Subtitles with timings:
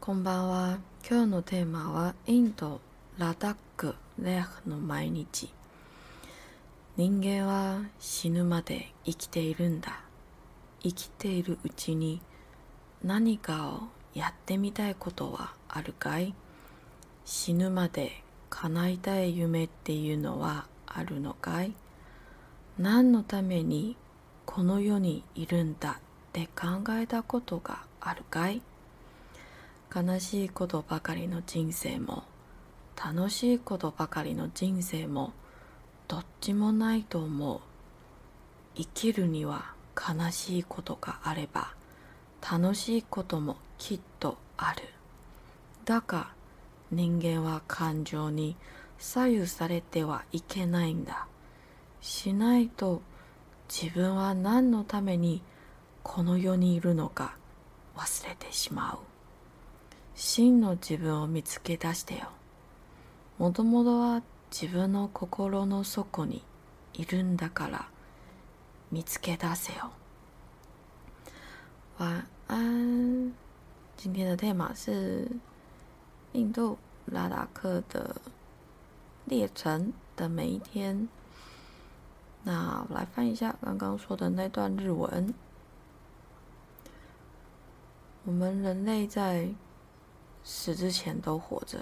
[0.00, 0.78] こんばんは。
[1.06, 2.80] 今日のテーマはインド
[3.18, 5.52] ラダックレーの毎日。
[6.96, 10.00] 人間は死ぬまで生きているんだ。
[10.82, 12.22] 生きているうちに
[13.04, 13.80] 何かを
[14.18, 16.34] やってみたいことはあるかい？
[17.26, 21.74] 死ぬまで叶いたい夢っていうのはあるのかい？
[22.78, 23.98] 何のために
[24.46, 28.62] この世にいるんだって考えたことがあるかい？
[29.94, 32.22] 悲しいことばかりの人生も
[32.96, 35.32] 楽しいことばかりの人生も
[36.06, 37.60] どっちもないと思う。
[38.76, 41.74] 生きるには悲しいことがあれば
[42.40, 44.82] 楽しいこともきっとある。
[45.84, 46.32] だが
[46.90, 48.56] 人間は感情に
[48.98, 51.26] 左右されてはいけないんだ。
[52.00, 53.02] しないと
[53.68, 55.42] 自分は何のために
[56.02, 57.36] この世にいるのか
[57.96, 59.09] 忘れてしまう。
[60.22, 62.28] 真の自分を見つけ出してよ。
[63.38, 64.22] もともとは
[64.52, 66.44] 自分の心の底に
[66.92, 67.88] いるんだから
[68.92, 69.90] 見つけ出せよ。
[71.96, 73.32] 晚安。
[73.96, 75.26] 今天的 tema 是
[76.32, 78.20] 印度拉达克的
[79.24, 81.08] 列程的每一天。
[82.42, 85.32] 那我来翻一下刚刚说的那段日文。
[88.26, 89.48] 我们人类在
[90.52, 91.78] 死之前都活着，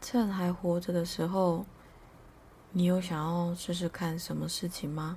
[0.00, 1.64] 趁还活着的时候，
[2.72, 5.16] 你有想要试试看什么事情吗？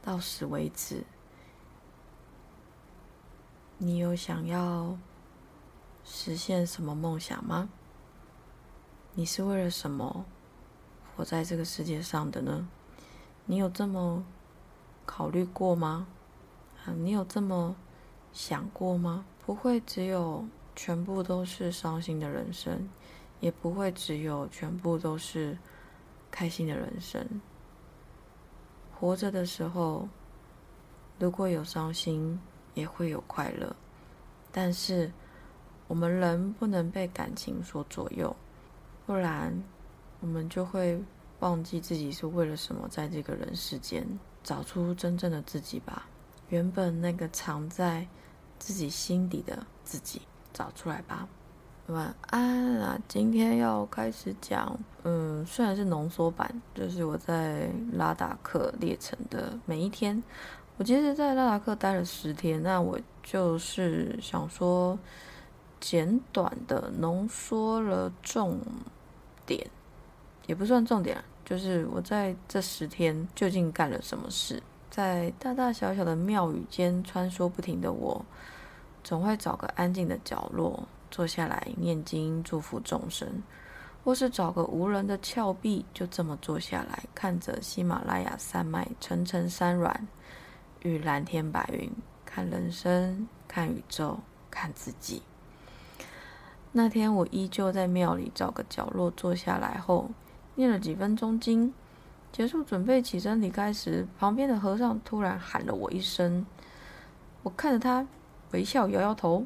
[0.00, 1.04] 到死为止，
[3.76, 4.96] 你有想要
[6.02, 7.68] 实现什么梦想吗？
[9.12, 10.24] 你是为了什么
[11.14, 12.66] 活在这个世界上的呢？
[13.44, 14.24] 你有这么
[15.04, 16.06] 考虑过吗？
[16.86, 17.76] 啊，你有这么？
[18.32, 19.24] 想过吗？
[19.44, 20.44] 不会只有
[20.74, 22.88] 全部都是伤心的人生，
[23.40, 25.58] 也不会只有全部都是
[26.30, 27.26] 开心的人生。
[28.98, 30.08] 活着的时候，
[31.18, 32.40] 如果有伤心，
[32.74, 33.74] 也会有快乐。
[34.50, 35.10] 但是
[35.88, 38.34] 我们人不能被感情所左右，
[39.06, 39.52] 不然
[40.20, 41.02] 我们就会
[41.40, 44.06] 忘记自己是为了什么在这个人世间，
[44.44, 46.06] 找出真正的自己吧。
[46.48, 48.06] 原本那个藏在
[48.62, 51.26] 自己心底的自己找出来吧。
[51.88, 52.96] 晚安啊！
[53.08, 60.22] 今天要开始讲，嗯，虽然是浓缩版，就是我在拉达克列城的每一天。
[60.76, 64.96] 我其实，在拉达克待了十天，那我就是想说，
[65.80, 68.60] 简短的浓缩了重
[69.44, 69.68] 点，
[70.46, 74.62] 也不算重点，就是我在这十天究竟干了什么事。
[74.92, 78.22] 在大大小小的庙宇间穿梭不停的我。
[79.02, 83.28] 总会找个安静的角落坐下来念经祝福众生，
[84.04, 89.92] 或是找个无人的峭壁，就这么坐下来看着喜马拉雅山脉层层山峦
[90.82, 91.90] 与蓝天白云，
[92.24, 94.20] 看人生，看宇宙，
[94.50, 95.20] 看自己。
[96.70, 100.10] 那天我依旧在庙里找个角落坐下来后，
[100.54, 101.74] 念了几分钟经，
[102.32, 106.46] 结束准备起身离开时，旁边的和尚突然喊了我一声，
[107.42, 108.06] 我看着他。
[108.52, 109.44] 微笑，摇摇头。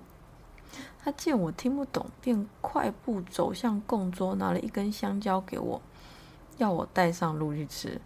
[0.99, 5.81] 他见我听不懂，便快步走向供桌，拿了一根香蕉给我，
[6.59, 8.01] 要我带上路去吃。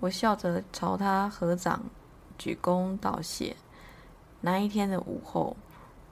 [0.00, 1.82] 我笑着朝他合掌，
[2.36, 3.56] 鞠躬道谢。
[4.42, 5.56] 那一天的午后，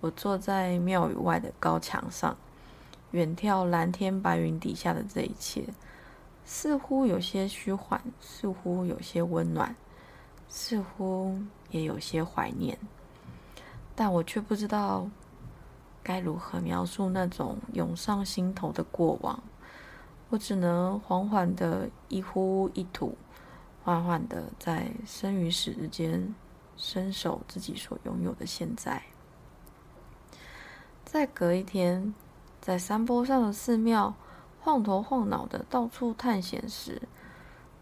[0.01, 2.37] 我坐在庙宇外的高墙上，
[3.11, 5.69] 远眺蓝天白云底下的这一切，
[6.45, 9.75] 似乎有些虚幻，似乎有些温暖，
[10.49, 11.39] 似乎
[11.71, 12.79] 也有些怀念。
[13.95, 15.09] 但我却不知道
[16.03, 19.43] 该如何描述那种涌上心头的过往，
[20.31, 23.17] 我只能缓缓的一呼一吐，
[23.85, 26.35] 缓缓的在生与死之间
[26.77, 29.03] 伸手自己所拥有的现在。
[31.05, 32.15] 再隔一天，
[32.61, 34.15] 在山坡上的寺庙
[34.65, 37.03] 晃头晃脑的到处探险时，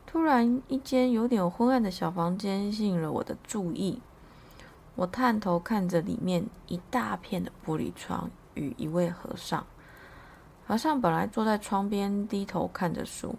[0.07, 4.01] 突然一间有点昏暗的小房间吸引了我的注意。
[4.97, 9.65] 我探头看着里面一大片的玻璃窗与一位和尚。
[10.67, 13.37] 和尚本来坐在窗边低头看着书，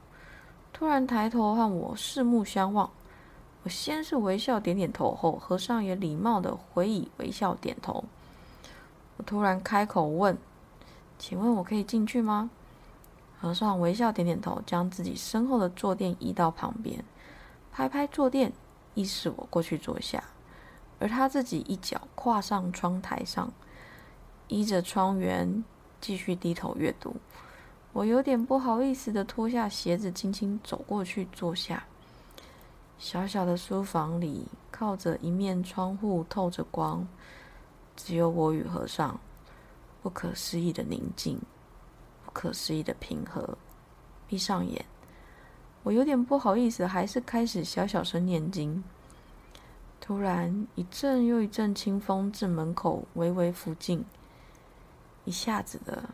[0.71, 2.91] 突然抬头和我四目相望。
[3.63, 8.03] 我先是微笑点点头，后和尚也礼貌的回以微笑点头。
[9.17, 10.37] 我突然开口问
[11.17, 12.51] ：“请问我可以进去吗？”
[13.41, 17.03] 和尚微笑点点头，将自己身后的坐垫移到旁边，
[17.71, 18.53] 拍拍坐垫，
[18.93, 20.23] 意示我过去坐下。
[20.99, 23.51] 而他自己一脚跨上窗台上，
[24.47, 25.63] 依着窗缘
[25.99, 27.15] 继续低头阅读。
[27.93, 31.83] 我有点不好意思的脱下鞋子，轻轻走过去坐下。
[32.99, 37.07] 小小的书房里，靠着一面窗户透着光，
[37.97, 39.19] 只有我与和尚。
[40.03, 41.39] 不可思议的宁静，
[42.31, 43.57] 不可思议的平和。
[44.25, 44.85] 闭上眼，
[45.83, 48.81] 我有点不好意思，还是开始小小声念经。
[49.99, 54.05] 突然，一阵又一阵清风自门口微微拂进，
[55.25, 56.09] 一下子的。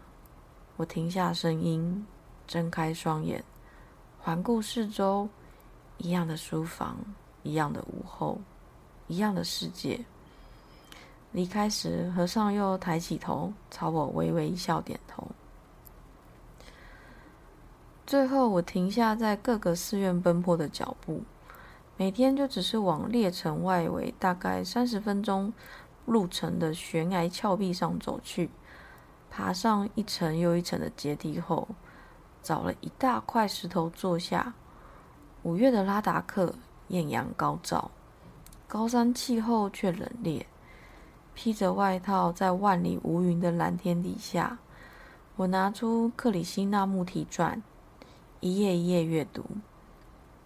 [0.77, 2.05] 我停下声音，
[2.47, 3.43] 睁开双眼，
[4.19, 5.29] 环顾四周，
[5.97, 6.97] 一样的书房，
[7.43, 8.39] 一样的午后，
[9.07, 10.03] 一样的世界。
[11.31, 15.27] 离开时，和尚又抬起头，朝我微微一笑，点头。
[18.07, 21.23] 最后，我停下在各个寺院奔波的脚步，
[21.97, 25.51] 每天就只是往列城外围大概三十分钟
[26.05, 28.49] 路程的悬崖峭壁上走去。
[29.29, 31.67] 爬上一层又一层的阶梯后，
[32.41, 34.53] 找了一大块石头坐下。
[35.43, 36.55] 五月的拉达克
[36.87, 37.91] 艳阳高照，
[38.69, 40.45] 高山气候却冷冽。
[41.35, 44.59] 披着外套，在万里无云的蓝天底下，
[45.35, 47.61] 我拿出克里希那穆提传，
[48.39, 49.43] 一页一页阅读。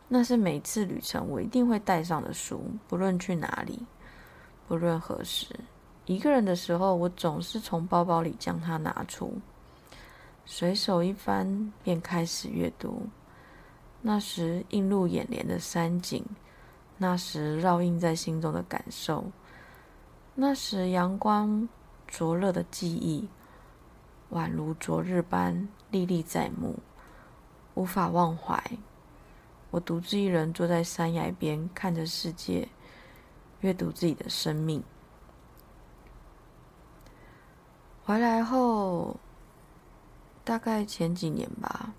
[0.08, 3.86] 那是每次旅程我一定会带上的书，不论去哪里，
[4.68, 5.48] 不论何时。
[6.06, 9.34] 一个人的时候，我总是从包包里将它拿出，
[10.46, 13.04] 随手一翻，便开始阅读。
[14.02, 16.26] 那时映入眼帘的山景，
[16.98, 19.24] 那时烙印在心中的感受，
[20.36, 21.70] 那时阳光
[22.08, 23.30] 灼热的记忆，
[24.32, 26.80] 宛如昨日般历历在目，
[27.74, 28.62] 无法忘怀。
[29.70, 32.68] 我独自一人坐在山崖边，看着世界，
[33.62, 34.84] 阅读自己的生命。
[38.04, 39.16] 回来后，
[40.44, 41.94] 大概前几年吧，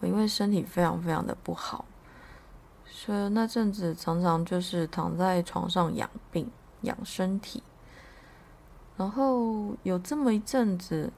[0.00, 1.84] 我因为身体非常非常的不好，
[2.84, 6.50] 所以那阵子常常就是躺在床上养病、
[6.80, 7.62] 养身体，
[8.96, 11.12] 然后有这么一阵子。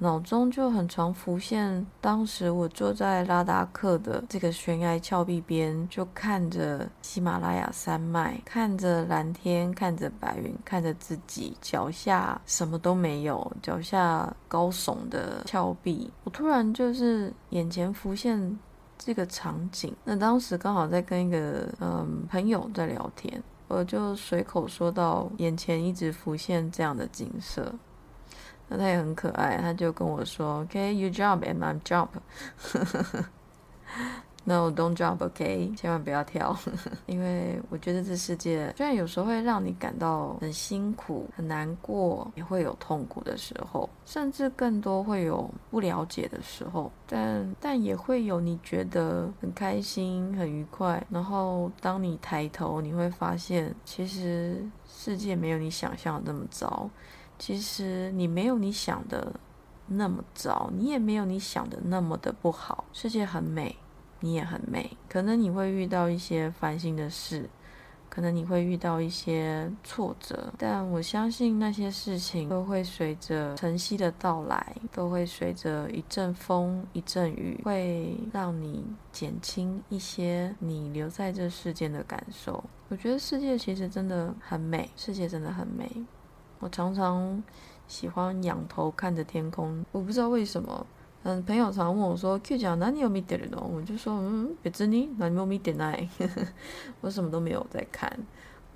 [0.00, 18.58] 脑中就很常浮现，当时我坐在拉达克的这个悬崖峭壁边，就看着喜马拉雅山脉，看着蓝天，看着白云，看着自己脚下什么都没有，脚下高耸的峭壁，我突然就是眼前浮现
[18.96, 19.92] 这个场景。
[20.04, 27.74] 那当时刚好在跟一个嗯朋友在聊天，我就随口说到，眼前一直浮现这样的景色。
[28.68, 32.08] 那他也很可爱，他就跟我说：“OK，you jump and I'm jump。
[34.44, 36.56] No, don't jump, OK，千万不要跳，
[37.04, 51.06] 因为我觉得这世界虽然有时候会让你感到很辛苦、很难过，也会有痛苦的时候，甚至更多会有不了解的时候，但但也会有你觉得很开心、很愉快。
[51.10, 56.88] 然后当你抬头，你会发现，其实世界没有你想象的那么糟。”
[57.38, 59.32] 其实你没有你想的
[59.86, 62.84] 那么糟，你也没有你想的那么的不好。
[62.92, 63.76] 世界很美，
[64.20, 64.96] 你也很美。
[65.08, 67.48] 可能你会遇到一些烦心的事，
[68.10, 82.62] 可能你会遇到一些挫折，但我相信那些事情都会随着晨曦的到来，都会随着一阵风、一阵雨，会让你减轻一些你留在这世间的感受。
[82.88, 85.88] 我觉得世界其实真的很美，世界真的很美。
[86.59, 87.43] 我常常
[87.87, 90.85] 喜欢仰头看着天空，我不知道为什么。
[91.23, 96.09] 嗯，朋友常问我说：“Q 讲哪里有米点的？”我就说：“嗯，别子你哪里有米点来？
[96.99, 98.11] 我什么都没有在看。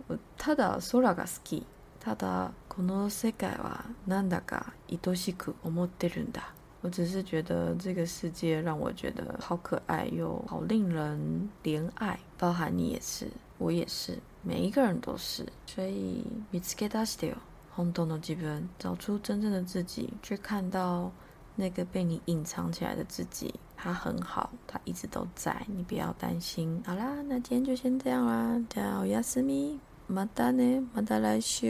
[0.07, 1.63] 我ただ空が好き。
[1.99, 6.53] ただこの世界はなんだか愛しく思ってるんだ。
[6.81, 13.27] 我只是觉得这个世界让我觉得好可爱又好令人怜爱，包含你也是，
[13.57, 15.45] 我也是，每一个人都是。
[15.65, 16.23] 所以
[16.53, 17.35] 見つけ出してよ。
[17.74, 21.10] 轰动的基本，找出真正的自己，去看到
[21.56, 26.82] 那个被你隐藏起来的自己，他很好，他一直都在，你不要担心。
[26.86, 31.66] 好啦，那今天就先这样啦，叫亚斯米，马达呢，马达来修。